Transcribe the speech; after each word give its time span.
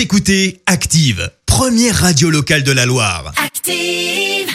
Vous 0.00 0.04
écoutez 0.04 0.62
Active, 0.64 1.30
première 1.44 1.94
radio 1.94 2.30
locale 2.30 2.62
de 2.62 2.72
la 2.72 2.86
Loire. 2.86 3.34
Active. 3.36 4.48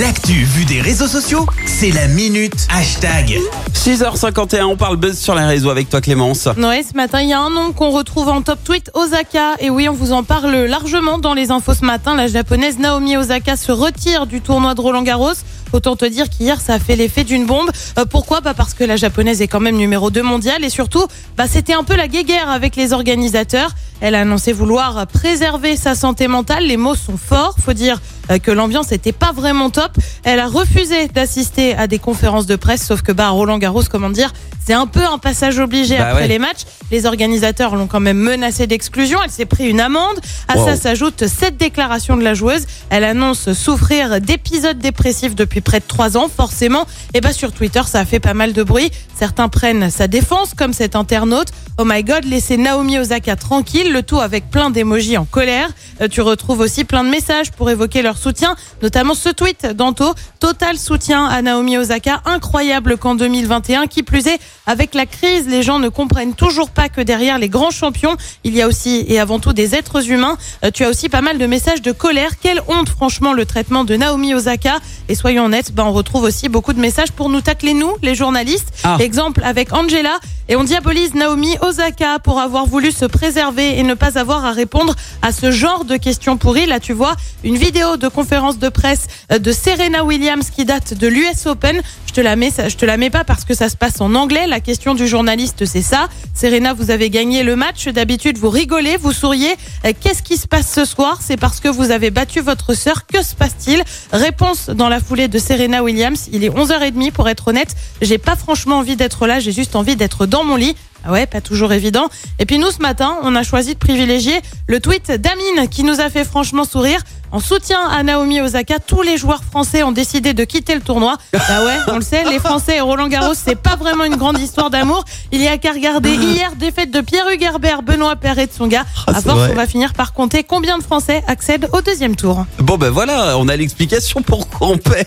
L'actu 0.00 0.32
vue 0.32 0.64
des 0.64 0.80
réseaux 0.80 1.08
sociaux, 1.08 1.44
c'est 1.66 1.90
la 1.90 2.06
minute 2.06 2.68
hashtag. 2.70 3.36
6h51, 3.74 4.62
on 4.62 4.76
parle 4.76 4.96
buzz 4.96 5.18
sur 5.18 5.34
les 5.34 5.42
réseaux 5.42 5.70
avec 5.70 5.90
toi 5.90 6.00
Clémence. 6.00 6.48
Ouais, 6.56 6.84
ce 6.88 6.96
matin, 6.96 7.20
il 7.20 7.30
y 7.30 7.32
a 7.32 7.40
un 7.40 7.50
nom 7.50 7.72
qu'on 7.72 7.90
retrouve 7.90 8.28
en 8.28 8.42
top 8.42 8.60
tweet, 8.62 8.92
Osaka. 8.94 9.56
Et 9.58 9.70
oui, 9.70 9.88
on 9.88 9.92
vous 9.92 10.12
en 10.12 10.22
parle 10.22 10.54
largement 10.54 11.18
dans 11.18 11.34
les 11.34 11.50
infos 11.50 11.74
ce 11.74 11.84
matin. 11.84 12.14
La 12.14 12.28
japonaise 12.28 12.78
Naomi 12.78 13.16
Osaka 13.16 13.56
se 13.56 13.72
retire 13.72 14.26
du 14.26 14.40
tournoi 14.40 14.74
de 14.76 14.80
Roland 14.80 15.02
Garros. 15.02 15.34
Autant 15.72 15.96
te 15.96 16.04
dire 16.04 16.28
qu'hier, 16.28 16.60
ça 16.60 16.74
a 16.74 16.78
fait 16.78 16.96
l'effet 16.96 17.24
d'une 17.24 17.46
bombe. 17.46 17.70
Euh, 17.98 18.04
pourquoi? 18.04 18.40
Bah 18.40 18.54
Parce 18.54 18.74
que 18.74 18.84
la 18.84 18.96
japonaise 18.96 19.40
est 19.42 19.48
quand 19.48 19.60
même 19.60 19.76
numéro 19.76 20.10
2 20.10 20.22
mondial. 20.22 20.64
Et 20.64 20.70
surtout, 20.70 21.06
bah 21.36 21.46
c'était 21.48 21.72
un 21.72 21.84
peu 21.84 21.96
la 21.96 22.08
guéguerre 22.08 22.50
avec 22.50 22.76
les 22.76 22.92
organisateurs. 22.92 23.70
Elle 24.00 24.14
a 24.14 24.20
annoncé 24.20 24.52
vouloir 24.52 25.06
préserver 25.06 25.76
sa 25.76 25.94
santé 25.94 26.28
mentale. 26.28 26.64
Les 26.64 26.76
mots 26.76 26.94
sont 26.94 27.16
forts. 27.16 27.54
Faut 27.64 27.72
dire 27.72 28.00
que 28.42 28.50
l'ambiance 28.50 28.90
n'était 28.90 29.12
pas 29.12 29.32
vraiment 29.32 29.70
top. 29.70 29.92
Elle 30.24 30.40
a 30.40 30.46
refusé 30.46 31.08
d'assister 31.08 31.74
à 31.74 31.86
des 31.86 31.98
conférences 31.98 32.46
de 32.46 32.56
presse, 32.56 32.84
sauf 32.86 33.02
que 33.02 33.12
bah, 33.12 33.28
Roland 33.30 33.58
Garros, 33.58 33.82
comment 33.90 34.10
dire, 34.10 34.32
c'est 34.64 34.74
un 34.74 34.86
peu 34.86 35.04
un 35.04 35.18
passage 35.18 35.58
obligé 35.58 35.98
Bah 35.98 36.08
après 36.10 36.22
ouais. 36.22 36.28
les 36.28 36.38
matchs. 36.38 36.60
Les 36.92 37.06
organisateurs 37.06 37.74
l'ont 37.74 37.86
quand 37.88 38.00
même 38.00 38.18
menacée 38.18 38.66
d'exclusion. 38.66 39.18
Elle 39.24 39.30
s'est 39.30 39.46
pris 39.46 39.68
une 39.68 39.80
amende. 39.80 40.20
À 40.48 40.56
Wow. 40.56 40.66
ça 40.66 40.76
s'ajoute 40.76 41.26
cette 41.26 41.56
déclaration 41.56 42.16
de 42.16 42.22
la 42.22 42.34
joueuse. 42.34 42.64
Elle 42.90 43.02
annonce 43.04 43.52
souffrir 43.54 44.20
d'épisodes 44.20 44.78
dépressifs 44.78 45.34
depuis 45.34 45.60
près 45.62 45.80
de 45.80 45.84
trois 45.88 46.16
ans. 46.16 46.28
Forcément, 46.34 46.86
et 47.14 47.20
bah 47.20 47.32
sur 47.32 47.50
Twitter, 47.52 47.80
ça 47.86 48.00
a 48.00 48.04
fait 48.04 48.20
pas 48.20 48.34
mal 48.34 48.52
de 48.52 48.62
bruit. 48.62 48.90
Certains 49.18 49.48
prennent 49.48 49.90
sa 49.90 50.06
défense, 50.06 50.52
comme 50.54 50.72
cet 50.72 50.94
internaute. 50.94 51.48
Oh 51.78 51.84
my 51.84 52.04
God, 52.04 52.24
laissez 52.24 52.56
Naomi 52.58 52.98
Osaka 52.98 53.34
tranquille. 53.36 53.92
Le 53.92 54.02
tout 54.02 54.20
avec 54.20 54.50
plein 54.50 54.70
d'émojis 54.70 55.16
en 55.16 55.24
colère. 55.24 55.70
Euh, 56.00 56.08
tu 56.08 56.20
retrouves 56.20 56.60
aussi 56.60 56.84
plein 56.84 57.02
de 57.02 57.08
messages 57.08 57.50
pour 57.50 57.70
évoquer 57.70 58.02
leur 58.02 58.11
soutien, 58.18 58.56
notamment 58.82 59.14
ce 59.14 59.28
tweet 59.28 59.66
d'Anto. 59.74 60.14
Total 60.40 60.78
soutien 60.78 61.26
à 61.26 61.42
Naomi 61.42 61.78
Osaka. 61.78 62.22
Incroyable 62.24 62.96
qu'en 62.96 63.14
2021, 63.14 63.86
qui 63.86 64.02
plus 64.02 64.26
est, 64.26 64.40
avec 64.66 64.94
la 64.94 65.06
crise, 65.06 65.46
les 65.48 65.62
gens 65.62 65.78
ne 65.78 65.88
comprennent 65.88 66.34
toujours 66.34 66.70
pas 66.70 66.88
que 66.88 67.00
derrière 67.00 67.38
les 67.38 67.48
grands 67.48 67.70
champions, 67.70 68.16
il 68.44 68.54
y 68.54 68.62
a 68.62 68.68
aussi 68.68 69.04
et 69.08 69.18
avant 69.20 69.38
tout 69.38 69.52
des 69.52 69.74
êtres 69.74 70.10
humains. 70.10 70.36
Euh, 70.64 70.70
tu 70.72 70.84
as 70.84 70.88
aussi 70.88 71.08
pas 71.08 71.20
mal 71.20 71.38
de 71.38 71.46
messages 71.46 71.82
de 71.82 71.92
colère. 71.92 72.38
Quelle 72.40 72.60
honte, 72.68 72.88
franchement, 72.88 73.32
le 73.32 73.46
traitement 73.46 73.84
de 73.84 73.96
Naomi 73.96 74.34
Osaka. 74.34 74.78
Et 75.08 75.14
soyons 75.14 75.44
honnêtes, 75.46 75.72
ben, 75.72 75.84
on 75.84 75.92
retrouve 75.92 76.24
aussi 76.24 76.48
beaucoup 76.48 76.72
de 76.72 76.80
messages 76.80 77.12
pour 77.12 77.28
nous 77.28 77.40
tacler, 77.40 77.74
nous, 77.74 77.94
les 78.02 78.14
journalistes. 78.14 78.68
Ah. 78.84 78.96
Exemple 79.00 79.42
avec 79.44 79.72
Angela. 79.72 80.18
Et 80.48 80.56
on 80.56 80.64
diabolise 80.64 81.14
Naomi 81.14 81.56
Osaka 81.62 82.18
pour 82.18 82.40
avoir 82.40 82.66
voulu 82.66 82.92
se 82.92 83.04
préserver 83.04 83.78
et 83.78 83.82
ne 83.84 83.94
pas 83.94 84.18
avoir 84.18 84.44
à 84.44 84.52
répondre 84.52 84.94
à 85.22 85.32
ce 85.32 85.50
genre 85.50 85.84
de 85.84 85.96
questions 85.96 86.36
pourries. 86.36 86.66
Là, 86.66 86.80
tu 86.80 86.92
vois 86.92 87.14
une 87.44 87.56
vidéo 87.56 87.96
de 87.96 88.01
conférence 88.08 88.58
de 88.58 88.68
presse 88.68 89.06
euh, 89.30 89.38
de 89.38 89.52
Serena 89.52 90.04
Williams 90.04 90.50
qui 90.50 90.64
date 90.64 90.94
de 90.94 91.06
l'US 91.06 91.46
Open. 91.46 91.80
Je 92.06 92.12
te 92.12 92.20
la 92.20 92.36
mets, 92.36 92.50
te 92.50 92.84
la 92.84 92.96
mets 92.96 93.10
pas 93.10 93.24
parce 93.24 93.44
que 93.44 93.54
ça 93.54 93.68
se 93.68 93.76
passe 93.76 94.00
en 94.00 94.14
anglais. 94.14 94.46
La 94.46 94.60
question 94.60 94.94
du 94.94 95.06
journaliste, 95.06 95.64
c'est 95.64 95.82
ça. 95.82 96.08
Serena, 96.34 96.74
vous 96.74 96.90
avez 96.90 97.08
gagné 97.10 97.42
le 97.42 97.56
match. 97.56 97.88
D'habitude, 97.88 98.38
vous 98.38 98.50
rigolez, 98.50 98.96
vous 98.96 99.12
souriez. 99.12 99.54
Euh, 99.84 99.92
Qu'est-ce 99.98 100.22
qui 100.22 100.36
se 100.36 100.46
passe 100.46 100.70
ce 100.70 100.84
soir? 100.84 101.20
C'est 101.22 101.36
parce 101.36 101.60
que 101.60 101.68
vous 101.68 101.90
avez 101.90 102.10
battu 102.10 102.40
votre 102.40 102.74
sœur. 102.74 103.06
Que 103.06 103.22
se 103.22 103.34
passe-t-il? 103.34 103.82
Réponse 104.12 104.68
dans 104.68 104.88
la 104.88 105.00
foulée 105.00 105.28
de 105.28 105.38
Serena 105.38 105.82
Williams. 105.82 106.28
Il 106.32 106.44
est 106.44 106.50
11h30 106.50 107.12
pour 107.12 107.28
être 107.28 107.48
honnête. 107.48 107.74
J'ai 108.00 108.18
pas 108.18 108.36
franchement 108.36 108.78
envie 108.78 108.96
d'être 108.96 109.26
là. 109.26 109.40
J'ai 109.40 109.52
juste 109.52 109.76
envie 109.76 109.96
d'être 109.96 110.26
dans 110.26 110.44
mon 110.44 110.56
lit. 110.56 110.76
Ah 111.04 111.10
ouais, 111.12 111.26
pas 111.26 111.40
toujours 111.40 111.72
évident. 111.72 112.08
Et 112.38 112.46
puis 112.46 112.58
nous, 112.58 112.70
ce 112.70 112.78
matin, 112.80 113.16
on 113.22 113.34
a 113.34 113.42
choisi 113.42 113.74
de 113.74 113.78
privilégier 113.78 114.40
le 114.68 114.80
tweet 114.80 115.10
d'Amine 115.10 115.68
qui 115.68 115.82
nous 115.84 116.00
a 116.00 116.08
fait 116.10 116.24
franchement 116.24 116.64
sourire. 116.64 117.00
En 117.32 117.40
soutien 117.40 117.78
à 117.88 118.02
Naomi 118.02 118.42
Osaka, 118.42 118.78
tous 118.78 119.00
les 119.00 119.16
joueurs 119.16 119.42
français 119.42 119.82
ont 119.82 119.90
décidé 119.92 120.34
de 120.34 120.44
quitter 120.44 120.74
le 120.74 120.82
tournoi. 120.82 121.16
Bah 121.32 121.64
ouais, 121.64 121.78
on 121.88 121.94
le 121.96 122.02
sait, 122.02 122.24
les 122.24 122.38
Français 122.38 122.76
et 122.76 122.80
Roland 122.82 123.08
Garros, 123.08 123.32
c'est 123.34 123.54
pas 123.56 123.74
vraiment 123.76 124.04
une 124.04 124.16
grande 124.16 124.38
histoire 124.38 124.68
d'amour. 124.68 125.02
Il 125.32 125.40
y 125.40 125.48
a 125.48 125.56
qu'à 125.56 125.72
regarder 125.72 126.10
hier, 126.14 126.52
défaite 126.56 126.90
de 126.90 127.00
Pierre 127.00 127.24
Hugerbert, 127.34 127.82
Benoît 127.82 128.16
Perret 128.16 128.48
de 128.48 128.52
Songa. 128.52 128.84
Ah, 129.06 129.12
À 129.16 129.22
force, 129.22 129.38
vrai. 129.38 129.48
on 129.50 129.54
va 129.56 129.66
finir 129.66 129.94
par 129.94 130.12
compter 130.12 130.44
combien 130.44 130.76
de 130.76 130.82
Français 130.82 131.24
accèdent 131.26 131.68
au 131.72 131.80
deuxième 131.80 132.16
tour. 132.16 132.44
Bon 132.58 132.76
ben 132.76 132.90
voilà, 132.90 133.38
on 133.38 133.48
a 133.48 133.56
l'explication 133.56 134.20
pourquoi 134.20 134.68
on 134.68 134.76
perd. 134.76 135.06